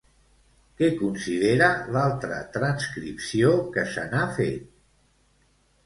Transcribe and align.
Què 0.79 0.87
considera 1.01 1.67
l'altra 1.97 2.41
transcripció 2.57 3.55
que 3.79 3.87
se 3.97 4.11
n'ha 4.11 4.27
fet? 4.43 4.69